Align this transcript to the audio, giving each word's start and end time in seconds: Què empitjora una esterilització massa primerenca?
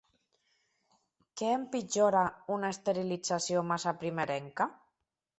Què 1.41 1.49
empitjora 1.57 2.23
una 2.55 2.71
esterilització 2.75 3.61
massa 3.73 3.93
primerenca? 4.05 4.67